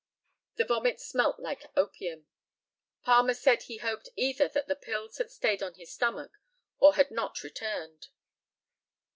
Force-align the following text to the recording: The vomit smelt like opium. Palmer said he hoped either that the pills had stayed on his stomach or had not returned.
The 0.55 0.65
vomit 0.65 0.99
smelt 0.99 1.39
like 1.39 1.69
opium. 1.77 2.25
Palmer 3.03 3.35
said 3.35 3.61
he 3.61 3.77
hoped 3.77 4.09
either 4.15 4.47
that 4.47 4.65
the 4.67 4.75
pills 4.75 5.19
had 5.19 5.29
stayed 5.29 5.61
on 5.61 5.75
his 5.75 5.93
stomach 5.93 6.39
or 6.79 6.95
had 6.95 7.11
not 7.11 7.43
returned. 7.43 8.07